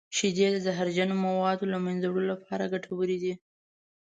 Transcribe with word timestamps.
شیدې 0.17 0.47
د 0.51 0.57
زهرجن 0.65 1.09
موادو 1.25 1.63
د 1.69 1.71
له 1.73 1.77
منځه 1.85 2.07
وړلو 2.09 2.31
لپاره 2.39 2.71
ګټورې 2.73 3.17
دي. 3.23 3.33